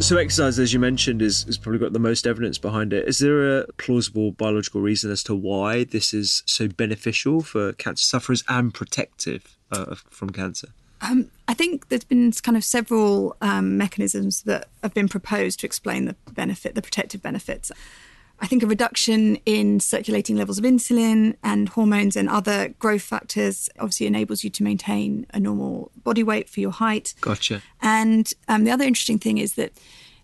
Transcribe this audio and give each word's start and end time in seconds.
So 0.00 0.18
exercise, 0.18 0.58
as 0.60 0.72
you 0.72 0.78
mentioned, 0.78 1.20
is, 1.20 1.42
has 1.44 1.58
probably 1.58 1.80
got 1.80 1.92
the 1.92 1.98
most 1.98 2.28
evidence 2.28 2.58
behind 2.58 2.92
it. 2.92 3.08
Is 3.08 3.18
there 3.18 3.58
a 3.58 3.66
plausible 3.72 4.30
biological 4.30 4.80
reason 4.80 5.10
as 5.10 5.22
to 5.24 5.34
why 5.34 5.82
this 5.82 6.14
is 6.14 6.44
so 6.46 6.68
beneficial 6.68 7.40
for 7.40 7.72
cancer 7.72 8.04
sufferers 8.04 8.44
and 8.46 8.72
protective 8.72 9.56
uh, 9.72 9.96
from 10.08 10.30
cancer? 10.30 10.68
Um, 11.00 11.30
I 11.48 11.54
think 11.54 11.88
there's 11.88 12.04
been 12.04 12.30
kind 12.32 12.56
of 12.56 12.62
several 12.62 13.36
um, 13.40 13.76
mechanisms 13.76 14.42
that 14.42 14.68
have 14.82 14.94
been 14.94 15.08
proposed 15.08 15.60
to 15.60 15.66
explain 15.66 16.04
the 16.04 16.14
benefit, 16.30 16.74
the 16.74 16.82
protective 16.82 17.22
benefits. 17.22 17.72
I 18.40 18.46
think 18.46 18.62
a 18.62 18.66
reduction 18.66 19.36
in 19.46 19.80
circulating 19.80 20.36
levels 20.36 20.58
of 20.58 20.64
insulin 20.64 21.36
and 21.42 21.68
hormones 21.70 22.16
and 22.16 22.28
other 22.28 22.68
growth 22.78 23.02
factors 23.02 23.70
obviously 23.78 24.06
enables 24.06 24.44
you 24.44 24.50
to 24.50 24.62
maintain 24.62 25.26
a 25.32 25.40
normal 25.40 25.90
body 26.04 26.22
weight 26.22 26.48
for 26.48 26.60
your 26.60 26.70
height. 26.70 27.14
Gotcha. 27.20 27.62
And 27.80 28.32
um, 28.48 28.64
the 28.64 28.70
other 28.70 28.84
interesting 28.84 29.18
thing 29.18 29.38
is 29.38 29.54
that 29.54 29.72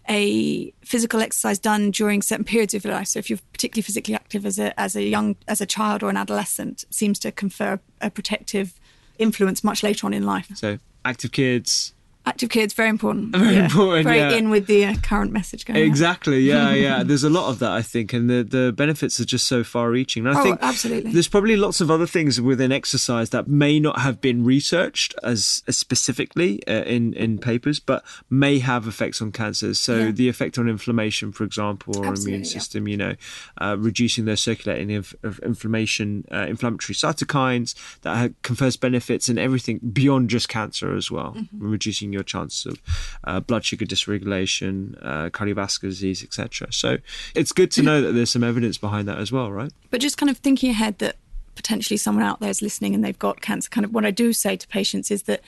a 0.08 0.72
physical 0.84 1.20
exercise 1.20 1.58
done 1.58 1.90
during 1.90 2.22
certain 2.22 2.44
periods 2.44 2.74
of 2.74 2.84
your 2.84 2.92
life, 2.92 3.06
so 3.06 3.18
if 3.18 3.30
you're 3.30 3.38
particularly 3.52 3.82
physically 3.82 4.14
active 4.14 4.44
as 4.44 4.58
a 4.58 4.78
as 4.78 4.96
a 4.96 5.02
young 5.02 5.36
as 5.46 5.60
a 5.60 5.66
child 5.66 6.02
or 6.02 6.10
an 6.10 6.16
adolescent, 6.16 6.84
seems 6.90 7.20
to 7.20 7.30
confer 7.30 7.78
a 8.00 8.10
protective 8.10 8.74
influence 9.18 9.62
much 9.62 9.82
later 9.82 10.06
on 10.06 10.12
in 10.12 10.26
life. 10.26 10.50
So 10.54 10.78
active 11.04 11.30
kids, 11.30 11.94
Active 12.24 12.50
kids, 12.50 12.72
very 12.72 12.88
important. 12.88 13.34
Very 13.36 13.54
Yeah. 13.56 13.64
important, 13.64 14.04
Very 14.04 14.18
yeah. 14.18 14.30
in 14.38 14.48
with 14.50 14.66
the 14.68 14.84
uh, 14.84 14.94
current 15.02 15.32
message 15.32 15.64
going. 15.64 15.80
Exactly. 15.82 16.38
Yeah, 16.52 16.72
yeah. 16.72 17.02
There's 17.02 17.24
a 17.24 17.30
lot 17.30 17.48
of 17.50 17.58
that, 17.58 17.72
I 17.72 17.82
think, 17.82 18.12
and 18.12 18.30
the 18.30 18.44
the 18.44 18.72
benefits 18.72 19.18
are 19.18 19.24
just 19.24 19.46
so 19.48 19.64
far-reaching. 19.64 20.26
And 20.26 20.36
I 20.36 20.40
Oh, 20.40 20.44
think 20.44 20.58
absolutely. 20.62 21.12
there's 21.12 21.26
probably 21.28 21.56
lots 21.56 21.80
of 21.80 21.90
other 21.90 22.06
things 22.06 22.40
within 22.40 22.70
exercise 22.70 23.30
that 23.30 23.48
may 23.48 23.80
not 23.80 23.98
have 24.00 24.20
been 24.20 24.44
researched 24.44 25.14
as, 25.24 25.62
as 25.66 25.76
specifically 25.78 26.60
uh, 26.68 26.84
in 26.84 27.12
in 27.14 27.38
papers, 27.38 27.80
but 27.80 28.04
may 28.30 28.60
have 28.60 28.86
effects 28.86 29.20
on 29.20 29.32
cancers. 29.32 29.78
So 29.80 29.96
Yeah. 29.96 30.10
the 30.12 30.28
effect 30.28 30.58
on 30.58 30.68
inflammation, 30.68 31.32
for 31.32 31.42
example, 31.44 31.96
or 31.98 32.06
Absolutely, 32.06 32.34
immune 32.34 32.44
system. 32.44 32.86
You 32.86 32.96
know, 32.98 33.14
uh, 33.60 33.76
reducing 33.78 34.26
their 34.26 34.36
circulating 34.36 34.94
of, 34.94 35.14
inflammation, 35.42 36.24
uh, 36.30 36.46
inflammatory 36.48 36.94
cytokines 36.94 37.74
that 38.02 38.16
ha- 38.16 38.34
confers 38.42 38.76
benefits 38.76 39.28
in 39.28 39.38
everything 39.38 39.78
beyond 39.92 40.30
just 40.30 40.48
cancer 40.48 40.94
as 40.96 41.10
well, 41.10 41.32
Mm-hmm. 41.36 41.68
reducing 41.70 42.11
your 42.12 42.22
chances 42.22 42.66
of 42.66 42.80
uh, 43.24 43.40
blood 43.40 43.64
sugar 43.64 43.84
dysregulation, 43.84 44.98
uh, 45.02 45.30
cardiovascular 45.30 45.90
disease, 45.90 46.22
etc. 46.22 46.72
So 46.72 46.98
it's 47.34 47.52
good 47.52 47.70
to 47.72 47.82
know 47.82 48.00
that 48.00 48.12
there's 48.12 48.30
some 48.30 48.44
evidence 48.44 48.78
behind 48.78 49.08
that 49.08 49.18
as 49.18 49.32
well, 49.32 49.50
right? 49.50 49.72
But 49.90 50.00
just 50.00 50.18
kind 50.18 50.30
of 50.30 50.38
thinking 50.38 50.70
ahead 50.70 50.98
that 50.98 51.16
potentially 51.54 51.96
someone 51.96 52.24
out 52.24 52.40
there 52.40 52.50
is 52.50 52.62
listening 52.62 52.94
and 52.94 53.04
they've 53.04 53.18
got 53.18 53.40
cancer, 53.40 53.68
kind 53.68 53.84
of 53.84 53.92
what 53.92 54.04
I 54.04 54.10
do 54.10 54.32
say 54.32 54.56
to 54.56 54.68
patients 54.68 55.10
is 55.10 55.24
that 55.24 55.42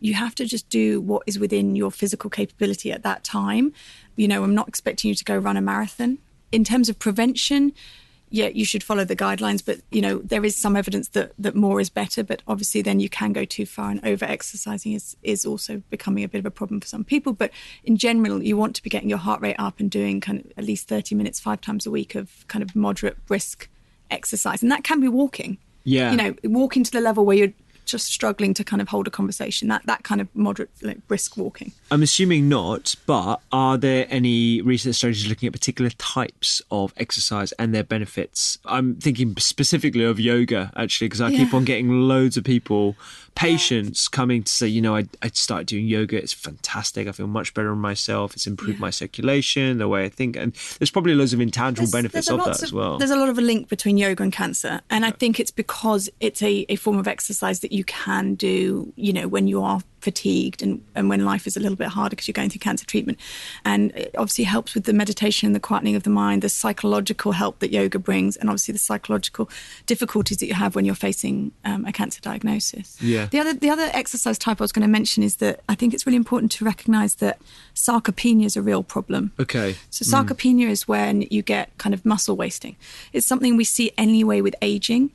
you 0.00 0.14
have 0.14 0.34
to 0.34 0.44
just 0.44 0.68
do 0.68 1.00
what 1.00 1.22
is 1.26 1.38
within 1.38 1.74
your 1.74 1.90
physical 1.90 2.28
capability 2.28 2.92
at 2.92 3.02
that 3.02 3.24
time. 3.24 3.72
You 4.16 4.28
know, 4.28 4.44
I'm 4.44 4.54
not 4.54 4.68
expecting 4.68 5.08
you 5.08 5.14
to 5.14 5.24
go 5.24 5.36
run 5.36 5.56
a 5.56 5.60
marathon. 5.60 6.18
In 6.52 6.64
terms 6.64 6.88
of 6.88 6.98
prevention, 6.98 7.72
yeah, 8.36 8.48
you 8.48 8.66
should 8.66 8.82
follow 8.82 9.04
the 9.04 9.16
guidelines, 9.16 9.64
but 9.64 9.80
you 9.90 10.02
know, 10.02 10.18
there 10.18 10.44
is 10.44 10.54
some 10.54 10.76
evidence 10.76 11.08
that 11.08 11.32
that 11.38 11.54
more 11.54 11.80
is 11.80 11.88
better, 11.88 12.22
but 12.22 12.42
obviously 12.46 12.82
then 12.82 13.00
you 13.00 13.08
can 13.08 13.32
go 13.32 13.46
too 13.46 13.64
far 13.64 13.90
and 13.90 14.04
over 14.04 14.26
exercising 14.26 14.92
is 14.92 15.16
is 15.22 15.46
also 15.46 15.82
becoming 15.88 16.22
a 16.22 16.28
bit 16.28 16.38
of 16.38 16.46
a 16.46 16.50
problem 16.50 16.78
for 16.80 16.86
some 16.86 17.02
people. 17.02 17.32
But 17.32 17.50
in 17.82 17.96
general, 17.96 18.42
you 18.42 18.56
want 18.56 18.76
to 18.76 18.82
be 18.82 18.90
getting 18.90 19.08
your 19.08 19.18
heart 19.18 19.40
rate 19.40 19.56
up 19.58 19.80
and 19.80 19.90
doing 19.90 20.20
kind 20.20 20.40
of 20.40 20.52
at 20.58 20.64
least 20.64 20.86
30 20.86 21.14
minutes 21.14 21.40
five 21.40 21.62
times 21.62 21.86
a 21.86 21.90
week 21.90 22.14
of 22.14 22.46
kind 22.48 22.62
of 22.62 22.76
moderate 22.76 23.24
brisk 23.24 23.68
exercise. 24.10 24.62
And 24.62 24.70
that 24.70 24.84
can 24.84 25.00
be 25.00 25.08
walking. 25.08 25.56
Yeah. 25.84 26.10
You 26.10 26.16
know, 26.16 26.34
walking 26.44 26.84
to 26.84 26.90
the 26.90 27.00
level 27.00 27.24
where 27.24 27.36
you're 27.36 27.52
just 27.86 28.06
struggling 28.06 28.52
to 28.54 28.64
kind 28.64 28.82
of 28.82 28.88
hold 28.88 29.06
a 29.06 29.10
conversation. 29.10 29.68
That 29.68 29.86
that 29.86 30.02
kind 30.02 30.20
of 30.20 30.28
moderate 30.34 30.70
like, 30.82 31.06
brisk 31.08 31.36
walking. 31.36 31.72
I'm 31.90 32.02
assuming 32.02 32.48
not, 32.48 32.94
but 33.06 33.40
are 33.52 33.78
there 33.78 34.06
any 34.10 34.60
research 34.60 34.96
studies 34.96 35.26
looking 35.26 35.46
at 35.46 35.52
particular 35.52 35.90
types 35.90 36.60
of 36.70 36.92
exercise 36.96 37.52
and 37.52 37.74
their 37.74 37.84
benefits? 37.84 38.58
I'm 38.64 38.96
thinking 38.96 39.34
specifically 39.38 40.04
of 40.04 40.20
yoga, 40.20 40.72
actually, 40.76 41.06
because 41.06 41.20
I 41.20 41.30
keep 41.30 41.54
on 41.54 41.64
getting 41.64 41.90
loads 42.08 42.36
of 42.36 42.44
people, 42.44 42.96
patients 43.36 44.08
coming 44.08 44.42
to 44.42 44.50
say, 44.50 44.66
you 44.66 44.80
know, 44.80 44.96
I, 44.96 45.04
I 45.22 45.28
started 45.28 45.68
doing 45.68 45.86
yoga. 45.86 46.16
It's 46.16 46.32
fantastic. 46.32 47.06
I 47.06 47.12
feel 47.12 47.28
much 47.28 47.54
better 47.54 47.72
in 47.72 47.78
myself. 47.78 48.34
It's 48.34 48.46
improved 48.46 48.80
my 48.80 48.90
circulation, 48.90 49.78
the 49.78 49.86
way 49.86 50.04
I 50.04 50.08
think. 50.08 50.36
And 50.36 50.52
there's 50.78 50.90
probably 50.90 51.14
loads 51.14 51.32
of 51.32 51.40
intangible 51.40 51.90
benefits 51.90 52.28
a 52.28 52.34
of 52.34 52.44
that 52.44 52.62
as 52.62 52.72
well. 52.72 52.98
There's 52.98 53.10
a 53.10 53.16
lot 53.16 53.28
of 53.28 53.38
a 53.38 53.42
link 53.42 53.68
between 53.68 53.98
yoga 53.98 54.22
and 54.24 54.32
cancer, 54.32 54.80
and 54.90 55.04
I 55.04 55.10
think 55.12 55.38
it's 55.38 55.50
because 55.50 56.08
it's 56.18 56.42
a, 56.42 56.66
a 56.68 56.76
form 56.76 56.98
of 56.98 57.06
exercise 57.06 57.60
that 57.60 57.72
you 57.72 57.84
can 57.84 58.34
do, 58.34 58.92
you 58.96 59.12
know, 59.12 59.28
when 59.28 59.46
you 59.46 59.62
are 59.62 59.80
fatigued 60.06 60.62
and, 60.62 60.80
and 60.94 61.08
when 61.08 61.24
life 61.24 61.48
is 61.48 61.56
a 61.56 61.60
little 61.60 61.74
bit 61.74 61.88
harder 61.88 62.14
because 62.14 62.28
you're 62.28 62.32
going 62.32 62.48
through 62.48 62.60
cancer 62.60 62.86
treatment. 62.86 63.18
And 63.64 63.90
it 63.96 64.14
obviously 64.16 64.44
helps 64.44 64.72
with 64.72 64.84
the 64.84 64.92
meditation 64.92 65.46
and 65.48 65.56
the 65.56 65.58
quietening 65.58 65.96
of 65.96 66.04
the 66.04 66.10
mind, 66.10 66.42
the 66.42 66.48
psychological 66.48 67.32
help 67.32 67.58
that 67.58 67.72
yoga 67.72 67.98
brings, 67.98 68.36
and 68.36 68.48
obviously 68.48 68.70
the 68.70 68.78
psychological 68.78 69.50
difficulties 69.86 70.38
that 70.38 70.46
you 70.46 70.54
have 70.54 70.76
when 70.76 70.84
you're 70.84 70.94
facing 70.94 71.50
um, 71.64 71.84
a 71.84 71.92
cancer 71.92 72.20
diagnosis. 72.20 72.96
Yeah. 73.02 73.26
The 73.26 73.40
other 73.40 73.54
the 73.54 73.68
other 73.68 73.90
exercise 73.92 74.38
type 74.38 74.60
I 74.60 74.64
was 74.64 74.70
going 74.70 74.86
to 74.86 74.92
mention 75.00 75.24
is 75.24 75.36
that 75.36 75.60
I 75.68 75.74
think 75.74 75.92
it's 75.92 76.06
really 76.06 76.22
important 76.24 76.52
to 76.52 76.64
recognise 76.64 77.16
that 77.16 77.40
sarcopenia 77.74 78.44
is 78.44 78.56
a 78.56 78.62
real 78.62 78.84
problem. 78.84 79.32
okay. 79.40 79.74
So 79.90 80.04
sarcopenia 80.04 80.68
is 80.68 80.86
when 80.86 81.22
you 81.22 81.42
get 81.42 81.76
kind 81.78 81.94
of 81.94 82.04
muscle 82.04 82.36
wasting. 82.36 82.76
It's 83.12 83.26
something 83.26 83.56
we 83.56 83.64
see 83.64 83.90
anyway 83.98 84.40
with 84.40 84.54
aging. 84.62 85.10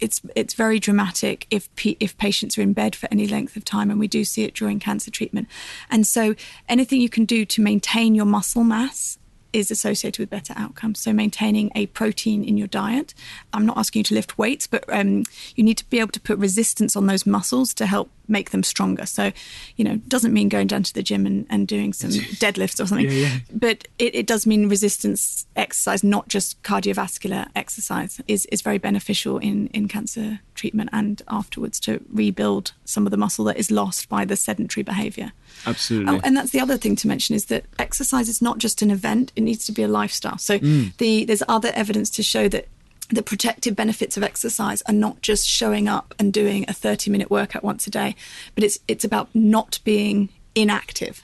It's 0.00 0.20
it's 0.34 0.54
very 0.54 0.78
dramatic 0.78 1.46
if 1.50 1.68
if 1.84 2.16
patients 2.18 2.58
are 2.58 2.62
in 2.62 2.72
bed 2.72 2.94
for 2.96 3.08
any 3.10 3.26
length 3.26 3.56
of 3.56 3.64
time, 3.64 3.90
and 3.90 3.98
we 4.00 4.08
do 4.08 4.24
see 4.24 4.44
it 4.44 4.54
during 4.54 4.78
cancer 4.78 5.10
treatment. 5.10 5.48
And 5.90 6.06
so 6.06 6.34
anything 6.68 7.00
you 7.00 7.08
can 7.08 7.24
do 7.24 7.44
to 7.44 7.62
maintain 7.62 8.14
your 8.14 8.26
muscle 8.26 8.64
mass 8.64 9.18
is 9.56 9.70
associated 9.70 10.20
with 10.20 10.28
better 10.28 10.52
outcomes. 10.54 11.00
So 11.00 11.14
maintaining 11.14 11.72
a 11.74 11.86
protein 11.86 12.44
in 12.44 12.58
your 12.58 12.66
diet. 12.66 13.14
I'm 13.54 13.64
not 13.64 13.78
asking 13.78 14.00
you 14.00 14.04
to 14.04 14.14
lift 14.14 14.36
weights, 14.36 14.66
but 14.66 14.84
um, 14.92 15.24
you 15.54 15.64
need 15.64 15.78
to 15.78 15.88
be 15.88 15.98
able 15.98 16.12
to 16.12 16.20
put 16.20 16.38
resistance 16.38 16.94
on 16.94 17.06
those 17.06 17.24
muscles 17.24 17.72
to 17.74 17.86
help 17.86 18.10
make 18.28 18.50
them 18.50 18.62
stronger. 18.62 19.06
So, 19.06 19.32
you 19.76 19.84
know, 19.84 19.96
doesn't 20.08 20.34
mean 20.34 20.50
going 20.50 20.66
down 20.66 20.82
to 20.82 20.92
the 20.92 21.02
gym 21.02 21.24
and, 21.26 21.46
and 21.48 21.66
doing 21.66 21.92
some 21.94 22.10
deadlifts 22.10 22.80
or 22.80 22.86
something, 22.86 23.06
Yeah, 23.06 23.12
yeah. 23.12 23.38
but 23.50 23.88
it, 23.98 24.14
it 24.14 24.26
does 24.26 24.46
mean 24.46 24.68
resistance 24.68 25.46
exercise, 25.54 26.04
not 26.04 26.28
just 26.28 26.62
cardiovascular 26.62 27.48
exercise, 27.56 28.20
is, 28.28 28.44
is 28.46 28.60
very 28.60 28.78
beneficial 28.78 29.38
in, 29.38 29.68
in 29.68 29.88
cancer 29.88 30.40
treatment 30.56 30.90
and 30.92 31.22
afterwards 31.28 31.78
to 31.80 32.00
rebuild 32.12 32.72
some 32.84 33.06
of 33.06 33.10
the 33.10 33.16
muscle 33.16 33.44
that 33.44 33.56
is 33.56 33.70
lost 33.70 34.08
by 34.08 34.24
the 34.24 34.36
sedentary 34.36 34.82
behavior. 34.82 35.32
Absolutely. 35.66 36.14
Oh, 36.14 36.20
and 36.24 36.36
that's 36.36 36.50
the 36.50 36.60
other 36.60 36.76
thing 36.76 36.96
to 36.96 37.08
mention 37.08 37.34
is 37.34 37.46
that 37.46 37.64
exercise 37.78 38.28
is 38.28 38.42
not 38.42 38.58
just 38.58 38.82
an 38.82 38.90
event; 38.90 39.32
it 39.36 39.42
needs 39.42 39.64
to 39.66 39.72
be 39.72 39.82
a 39.82 39.88
lifestyle. 39.88 40.38
So 40.38 40.58
mm. 40.58 40.96
the 40.96 41.24
there's 41.24 41.42
other 41.48 41.70
evidence 41.74 42.10
to 42.10 42.22
show 42.22 42.48
that 42.48 42.68
the 43.08 43.22
protective 43.22 43.76
benefits 43.76 44.16
of 44.16 44.22
exercise 44.22 44.82
are 44.82 44.94
not 44.94 45.22
just 45.22 45.46
showing 45.46 45.88
up 45.88 46.14
and 46.18 46.32
doing 46.32 46.64
a 46.66 46.72
30 46.72 47.10
minute 47.10 47.30
workout 47.30 47.62
once 47.62 47.86
a 47.86 47.90
day, 47.90 48.16
but 48.54 48.64
it's 48.64 48.78
it's 48.88 49.04
about 49.04 49.28
not 49.34 49.78
being 49.84 50.28
inactive. 50.56 51.22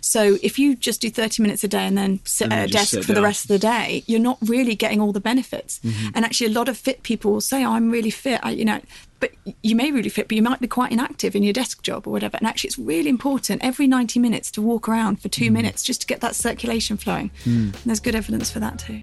So 0.00 0.38
if 0.42 0.58
you 0.58 0.74
just 0.74 1.02
do 1.02 1.10
30 1.10 1.42
minutes 1.42 1.62
a 1.62 1.68
day 1.68 1.84
and 1.86 1.96
then 1.96 2.20
sit 2.24 2.46
And 2.46 2.54
at 2.54 2.68
a 2.70 2.72
desk 2.72 3.02
for 3.02 3.12
the 3.12 3.22
rest 3.22 3.44
of 3.44 3.48
the 3.48 3.58
day, 3.58 4.02
you're 4.06 4.18
not 4.18 4.38
really 4.40 4.74
getting 4.74 5.00
all 5.00 5.12
the 5.12 5.20
benefits. 5.20 5.80
And 6.14 6.24
actually, 6.24 6.48
a 6.48 6.54
lot 6.58 6.68
of 6.68 6.76
fit 6.78 7.02
people 7.02 7.30
will 7.32 7.40
say, 7.42 7.64
oh, 7.64 7.72
"I'm 7.72 7.90
really 7.90 8.10
fit," 8.10 8.40
I, 8.42 8.52
you 8.52 8.64
know, 8.64 8.80
but 9.20 9.32
you 9.62 9.76
may 9.76 9.92
really 9.92 10.08
fit, 10.08 10.28
but 10.28 10.36
you 10.36 10.42
might 10.42 10.60
be 10.60 10.66
quite 10.66 10.92
inactive 10.92 11.36
in 11.36 11.42
your 11.42 11.52
desk 11.52 11.82
job 11.82 12.06
or 12.06 12.10
whatever. 12.10 12.38
And 12.38 12.46
actually, 12.46 12.68
it's 12.68 12.78
really 12.78 13.10
important 13.10 13.62
every 13.62 13.86
90 13.86 14.18
minutes 14.18 14.50
to 14.52 14.62
walk 14.62 14.88
around 14.88 15.20
for 15.20 15.28
two 15.28 15.50
minutes 15.50 15.82
just 15.82 16.00
to 16.00 16.06
get 16.06 16.22
that 16.22 16.34
circulation 16.34 16.96
flowing. 16.96 17.30
And 17.44 17.74
there's 17.84 18.00
good 18.00 18.14
evidence 18.14 18.50
for 18.50 18.60
that 18.60 18.78
too. 18.78 19.02